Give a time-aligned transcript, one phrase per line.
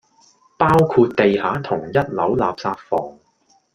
[0.57, 3.19] 包括地下同一樓垃圾房